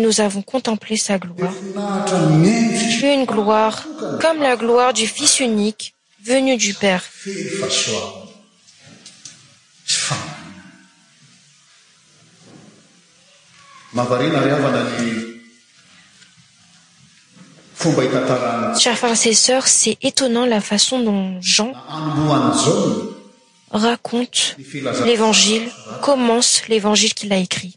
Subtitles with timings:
[0.00, 1.56] nous avons contemplé sa gloireune
[3.26, 3.84] gloire
[4.20, 7.02] comme la gloire du fils unique venu du père
[18.74, 21.72] chr frins e sœurs c'est étonnant la façon dont jen
[23.72, 24.56] raconte
[25.04, 25.68] l'évangile
[26.02, 27.76] commence l'évangile qu'il a écrit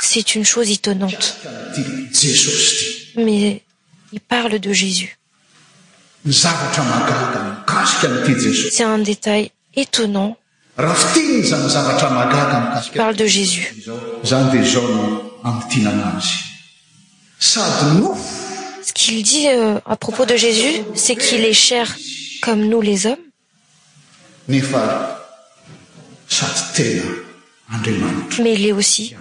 [0.00, 1.26] c'est une chose étonanteais
[4.12, 4.72] il arle de
[8.42, 10.38] est un dtail étonantce
[18.98, 21.94] qu'il dit euh, à propos de jss c'est qu'il est cher
[22.42, 24.56] comme nous les hommesi
[28.38, 29.14] ilest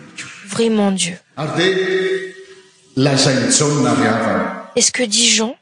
[0.55, 1.21] rimentdeuest
[4.77, 5.55] ce que dit jean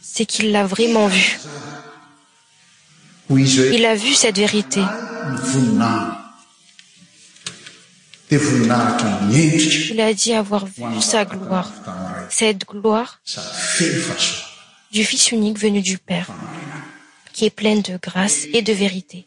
[0.00, 1.38] c'est qu'il l'a vraiment vu
[3.30, 4.80] il a vu cette vérité
[8.30, 11.70] il a dit avoir vu sa gloire
[12.30, 13.20] cette gloire
[14.90, 16.28] du fils unique venu du père
[17.34, 19.26] qui est pleine de grâce et de vérité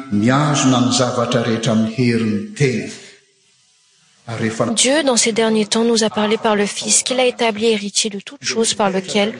[4.75, 8.09] dieu dans ces derniers temps nous a parlés par le fils qu'il a établi héritier
[8.09, 9.33] de toutes choses par lequel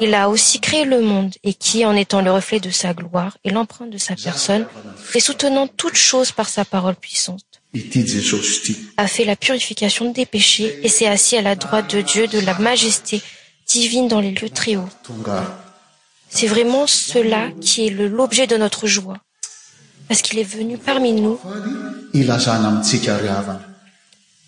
[0.00, 3.38] il a aussi créé le monde et qui en étant le reflet de sa gloire
[3.44, 4.66] et l'emprente de sa personne
[5.14, 7.42] est soutenant toutes choses par sa parole puissante
[8.96, 12.40] a fait la purification des péchés et s'est assis à la droite de dieu de
[12.40, 13.22] la majesté
[13.68, 14.88] divine dans les lieux très hauts
[16.28, 19.18] c'est vraiment cela qui est l'objet de notre joie
[20.08, 21.42] parce qu'il est venu parmi nousa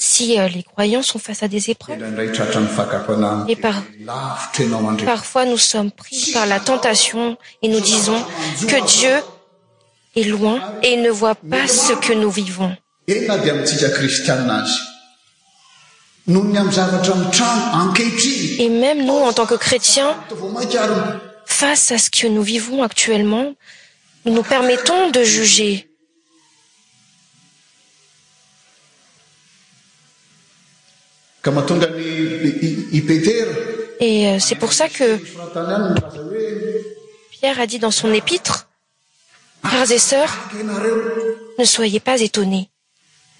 [0.00, 2.00] si euh, les croyants sont face à des épreves
[5.04, 8.20] parfois nous sommes pris par la tentation et nous disons
[8.68, 9.12] que dieu
[10.16, 12.74] est loin et ne voit pas ce que nous vivons
[13.08, 13.20] et
[18.70, 20.14] même nous en tant que chrétiens
[21.46, 23.54] face à ce que nous vivons actuellement
[24.26, 25.80] nous nous permettons de jugere
[34.40, 35.16] c'est pour cea que
[37.30, 38.68] pierre a dit dans son épître
[39.64, 40.36] frères et sœurs
[41.58, 42.68] ne soyez pas étonnés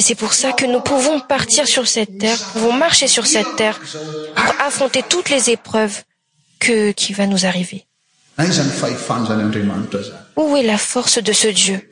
[0.00, 3.78] c'est pour çla que nous pouvons partir sur cette terre pouvons marcher sur cette terre
[4.34, 6.02] pour affronter toutes les épreuves
[6.64, 7.86] equi va nous arriver
[10.36, 11.90] où est la force de ce dieuet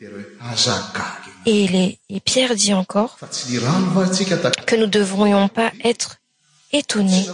[2.24, 3.18] pierre dit encore
[4.66, 6.16] que nous ne devrions pas être
[6.72, 7.26] étonnés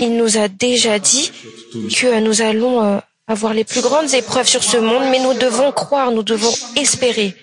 [0.00, 1.32] il nous a déjà dit
[1.96, 2.98] que nous allons euh,
[3.34, 7.34] vir les plus grandes épreuves sur ce monde mais nous devons croire nous devons espérer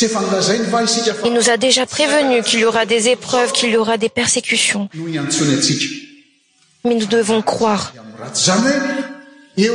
[0.00, 4.88] il nous a déjà prévenu qu'il y aura des épreuves qu'il y aura des persécutions
[6.84, 7.92] mais nous devons croire
[9.56, 9.72] mais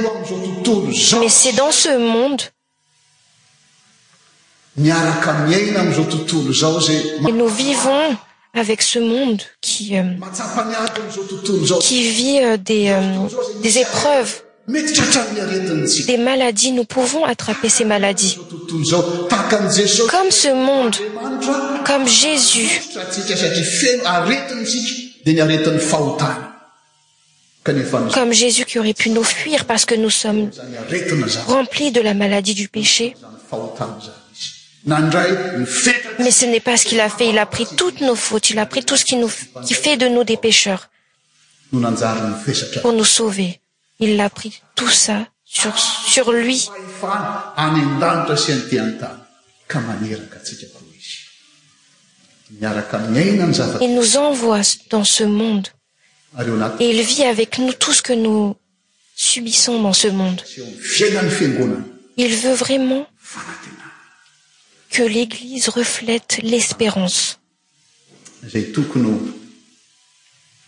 [1.29, 2.49] c'est dans ce mondee
[4.77, 4.93] nous
[7.47, 8.15] vivons
[8.55, 10.03] avec ce monde qi euh,
[11.79, 13.27] vit euh, euh,
[13.61, 16.29] des épreuves os aitpu
[29.11, 30.49] nous fir parce que nous sommes
[31.47, 33.15] remplis de la maladie du péchémais
[36.29, 38.65] ce n'est pas ce qu'il a fait il a pris toutes nos fautes il a
[38.65, 39.15] pris tout ce q
[39.65, 40.89] si fait de nous des pécheursour
[42.83, 43.33] ous
[43.99, 46.67] il la pris tout ça sur luiil
[53.81, 55.69] nous envoie dans ce mondeet
[56.79, 58.55] il vit avec nous tout ce que nous
[59.15, 60.45] subissons dans ce mondeil
[62.35, 63.07] veut vraiment
[64.91, 67.39] que l'église reflète l'espérance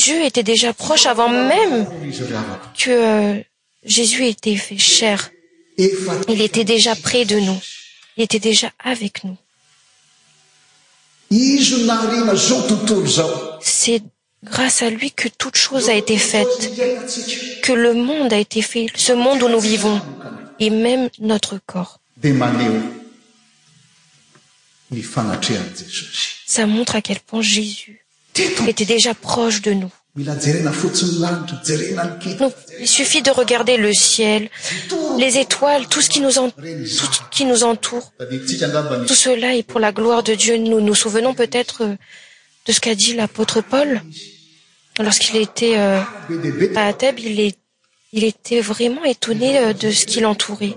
[0.00, 1.86] deu était déjà proche avant même
[2.78, 3.42] que
[3.84, 5.30] jésus était fait cher
[6.28, 7.58] il était déjà près de nous
[8.16, 9.36] il était déjà avec nous
[13.60, 14.02] c'est
[14.44, 16.70] grâce à lui que toute chose a été faite
[17.62, 20.00] que le monde a été fait ce monde où nous vivons
[20.60, 22.00] et même notre corps
[26.46, 28.03] ça montre àql pnt
[28.68, 30.70] était déjà proche de nousil
[32.84, 34.48] suffit de regarder le ciel
[35.18, 36.52] les étoiles tout ce q utout
[36.86, 38.12] ce qui nous entoure
[39.08, 41.96] tout cela est pour la gloire de dieu nous nous souvenons peut-être euh,
[42.66, 44.02] de ce qu'a dit l'apôtre paul
[45.00, 46.00] lorsqu'il était euh,
[46.76, 50.76] à tèb il était vraiment étonné euh, de ce quil entourait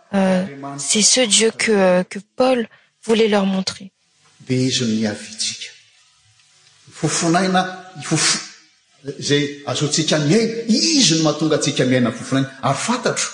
[0.13, 0.43] Euh,
[0.77, 2.03] c'est ce dieu que euh,
[2.35, 2.67] pal
[3.05, 3.93] voulait leur montrer
[4.49, 5.69] de izn miatsika
[6.91, 7.61] fofonaina
[8.01, 8.37] ifofo
[9.19, 13.29] zay azotsika miaina izy no mahatongatsika miaina fofonaina ary fantatro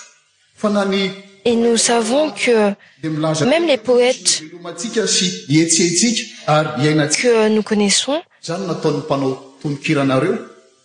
[0.54, 1.10] fa nany
[1.48, 8.62] et nous savons quede milaza même les poètesomatsika sy ietsietsika ary iainaque nous connaissons zany
[8.70, 10.36] nataony panao tonokiranareo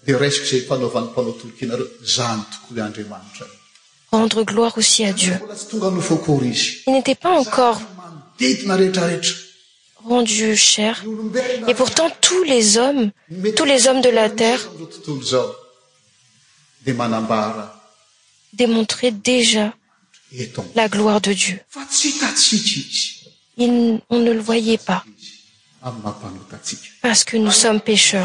[0.08, 1.86] de resquy zay panaovanny panao tonokianareo
[2.16, 3.46] zany toko andrimanitra
[6.88, 7.82] iltaitpas encore
[10.06, 11.04] rendus cher
[11.68, 14.60] et pourtant tous les hommestous eshommes de la terre
[18.54, 19.74] démontraient déjà
[20.76, 21.60] la gloire de dieu
[23.58, 28.18] on ne le voyait pasparce que nous somme peusi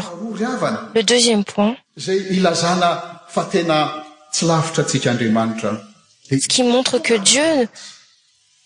[6.57, 7.67] i montre que dieu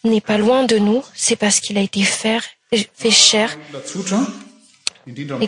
[0.03, 2.39] n'est pas loin de nous c'est parce qu'il a été fait
[3.11, 3.57] chere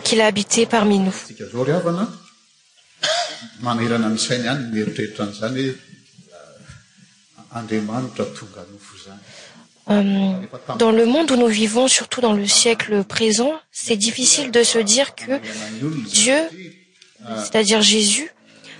[0.04, 2.16] qu'il a habité parmi nousdans
[10.90, 15.14] le monde où nous vivons surtout dans le siècle présent c'est difficile de se dire
[15.14, 15.38] que
[16.08, 16.38] dieu
[17.38, 18.32] cest-à dire jésus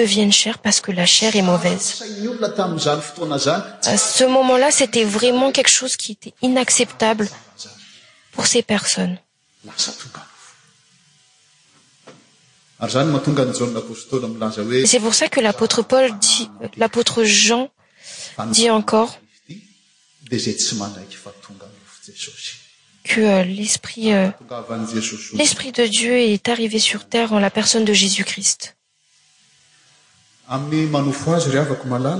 [0.00, 1.78] ieec parce que la est auvais à
[2.86, 3.02] ah,
[3.88, 7.28] euh, ce moment là c'était vraiment quelque chose qui était inacceptable
[8.32, 9.18] pour ces personnes
[9.76, 9.94] c'est
[15.00, 15.84] pour ça que ôull'apôtre
[17.18, 17.68] euh, jean
[18.48, 19.18] dit encore
[23.04, 28.56] que euh, l'esprit de dieu est arrivé sur terre en la personne de éu cris
[30.48, 32.18] ami'ny manofo azy reavak mala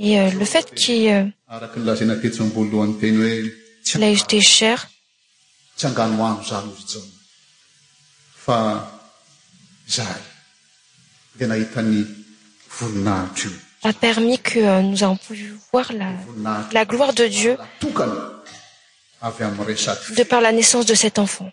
[0.00, 1.32] euh, le fait q an
[1.78, 3.18] lazanttoabolloateny
[3.92, 4.78] hoe t chr
[5.76, 6.72] tsangnoan ano
[8.44, 8.58] fa
[9.96, 10.18] zay
[11.38, 12.00] de nhitan'ny
[12.78, 13.48] voninhitr
[13.84, 15.34] io a permis que euh, nous aons p
[15.72, 15.92] voir
[16.78, 17.52] la gloire de dieu
[19.22, 19.50] aya
[20.20, 21.52] de par la naissance de cet enfantsyyfz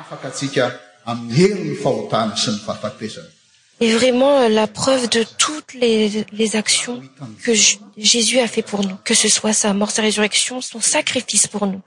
[3.81, 6.23] et vraiment euh, la preuve de toutes les
[6.57, 7.03] actions
[7.43, 7.53] que
[7.97, 11.67] jésus a fait pour nous que ce soit sa mort sa résurrection son sacrifice pour
[11.67, 11.83] nous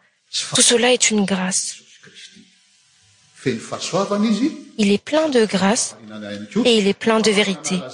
[0.56, 1.78] tout cela est une grâce
[3.46, 5.96] il est plein de grâce
[6.66, 7.90] et il est plein de vérité ah,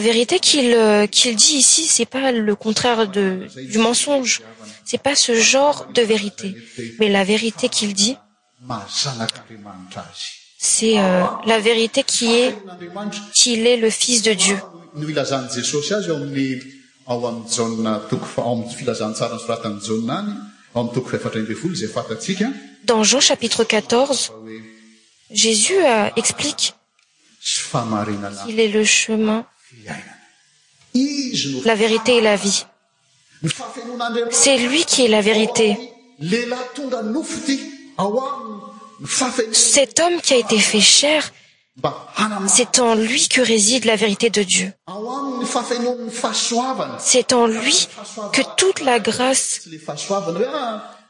[0.00, 0.40] vérité
[0.74, 4.42] euh, qu'il dit ici c'est pas lecontrire du mensonge
[4.84, 6.54] c'est pas ce genr de vérité
[7.00, 8.16] mais la vérité qu'il dit
[10.58, 12.54] c'est euh, l vérit qi es
[13.38, 14.56] q'il est le fils de dieu
[15.16, 15.38] as
[23.34, 24.56] pt v
[25.30, 26.74] jésus euh, expliqueqil
[28.56, 29.12] est l chi
[31.64, 32.64] la vérité et la vie
[34.30, 35.78] c'est lui qui est la véritécet
[37.98, 38.70] homme
[40.22, 41.30] qui a été fait cher
[42.46, 47.88] c'est en lui que réside la vérité de dieuc'est en lui
[48.32, 49.68] que toute la grâce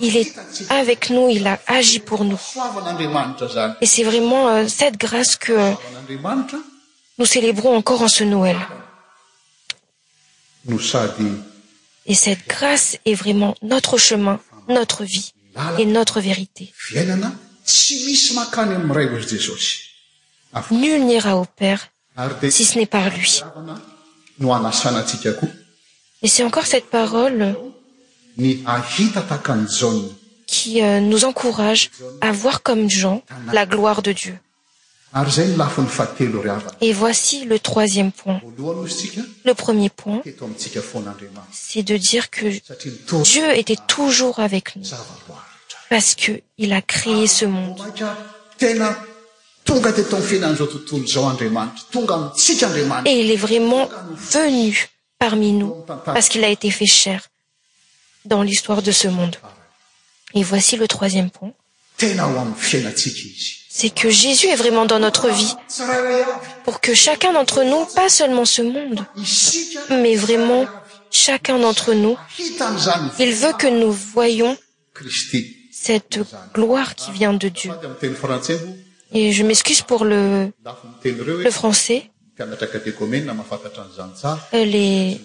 [0.00, 0.32] il est
[0.70, 2.40] avec nous il a agi pour nous
[3.80, 5.72] et c'est vraiment euh, cette grâce que euh,
[7.18, 8.56] nous célébrons encore en ce noël
[12.06, 15.32] et cette grâce est vraiment notre chemin notre vie
[15.78, 16.72] et notre vérité
[20.70, 21.88] nul n'ira au père
[22.50, 23.42] si ce n'est par luiet
[26.24, 27.54] c'est encore cette parole
[30.46, 33.20] qui euh, nous encourage à voir comme gen
[33.52, 34.40] la gloire de dieuet
[36.92, 38.40] voici le troisième poit
[39.44, 40.22] le premier point
[41.52, 42.46] c'est de dire que
[43.22, 44.82] dieu était toujours avec nous
[45.90, 48.64] parce qu'il a créé ce monde ah,
[53.06, 53.88] et il est vraiment
[54.32, 57.28] venu parmi nousparce qu'il a été fait chr
[58.24, 59.36] dans l'histoire de ce monde
[60.34, 61.52] et voici le troisième point
[61.98, 65.54] c'est que jésus est vraiment dans notre vie
[66.64, 69.04] pour que chacun d'entre nous pas seulement ce monde
[69.90, 70.66] mais vraiment
[71.10, 74.56] chacun d'entre nous il veut que nous voyons
[75.72, 76.18] cette
[76.54, 77.70] gloire qui vient de dieu
[79.12, 80.50] et je m'excuse pour le
[81.50, 82.10] français
[84.54, 85.20] euh, les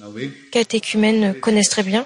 [0.51, 2.05] catécumenes connaissent très bien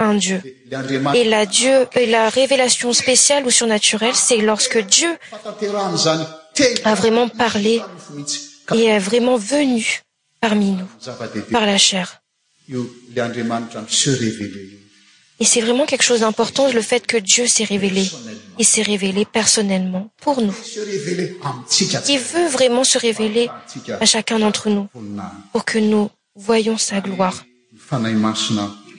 [0.00, 0.40] un dieu
[1.14, 5.16] et la dieue la révélation spéciale ou surnaturelle c'est lorsque dieu
[6.84, 7.80] a vraiment parlé
[8.74, 10.00] et est vraiment venu
[10.40, 10.86] parmi nous
[11.50, 12.20] par la chair
[12.68, 12.74] et
[15.44, 18.04] c'est vraiment quelque chose d'important le fait que dieu s'est révélé
[18.58, 20.52] il s'est révélé personnellement pour nous
[21.68, 23.48] quil veut vraiment se révéler
[23.98, 24.88] à chacun d'entre nous
[25.52, 27.42] pour que nous voyons sa gloire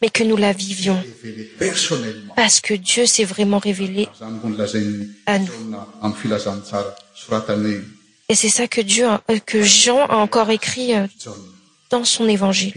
[0.00, 1.02] mais que nous la vivions
[2.36, 4.08] parce que dieu s'est vraiment révélé
[5.26, 6.16] à nous
[8.28, 11.06] et c'est ça qe dieu euh, que jean a encore écrit euh,
[11.90, 12.72] dans son évangile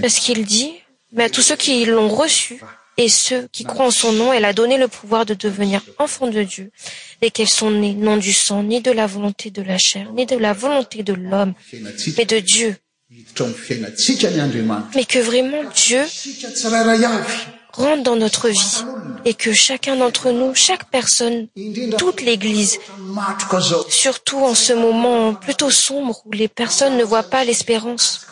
[0.00, 0.70] parce qu'il dit
[1.12, 2.58] mais à tous ceux qui l'ont reçu
[2.98, 6.28] et ceux qui croient en son nom elle a donné le pouvoir de devenir enfant
[6.30, 6.70] de dieu
[7.20, 10.24] et qu'ells sont nés non du sang ni de la volonté de la chair ni
[10.24, 11.52] de la volonté de l'homme
[12.16, 12.76] mais de dieu
[14.94, 16.00] mais que vraiment dieu
[17.74, 18.76] rente dans notre vie
[19.24, 21.46] et que chacun d'entre nous chaque personne
[21.98, 22.78] toute l'église
[23.88, 28.24] surtout en ce moment plutôt sombre où les personnes ne voient pas l'espéranceoù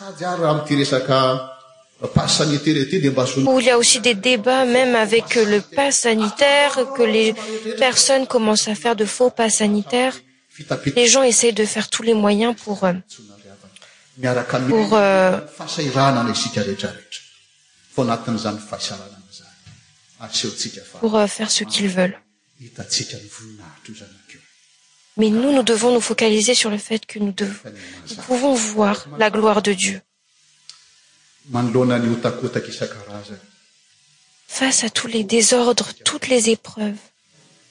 [3.59, 7.35] il y a aussi des débats même avec le pas sanitaire que les
[7.77, 10.15] personnes commencent à faire de faux pas sanitaires
[10.95, 13.40] les gens essaient de faire tous les moyens pour homme euh,
[14.21, 15.81] pourfaire euh, euh, ce
[21.65, 22.17] qu'ils veulentmais
[25.17, 27.33] nous nous devons nous focaliser sur le fait que nous
[28.25, 30.01] pouvons voir la gloire de dieu
[34.47, 36.97] face à tous les désordres toutes les épreuves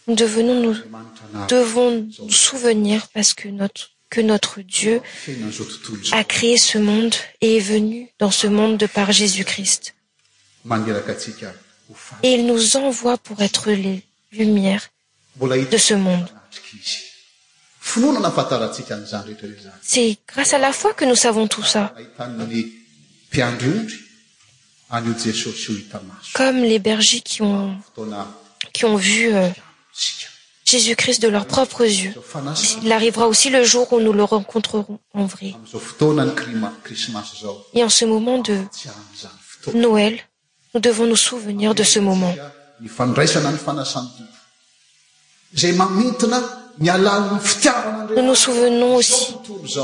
[0.08, 0.16] ousn
[1.48, 5.00] devons nous souvenir parce que notre que notre dieu
[6.12, 9.94] ah, a créé ce monde et est venu dans ce monde de par jésus-christ
[12.22, 14.90] et il nous envoie pour être les lumières
[15.40, 16.88] de ce mondec'est
[18.98, 22.50] ah, grâce à la fois que nous savons tout çacomme
[24.90, 29.48] ah, les bergers qui ntqui ont vu euh,
[30.96, 32.14] crist de leurs propres yeux
[32.82, 35.38] il arrivera aussi le jour où nous le rencontrerons en vr
[37.74, 38.58] et en ce moment de
[39.74, 40.18] noël
[40.74, 42.34] nous devons nous souvenir de ce momentoouveon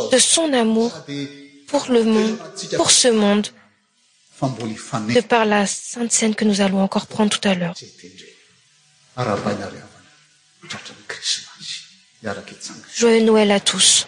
[0.09, 0.93] sde son amour
[2.79, 3.49] pour ce monde
[5.17, 7.75] de par la sainte scène que nous allons encore prendre tout à l'heure
[12.97, 14.05] joi une nouell à tous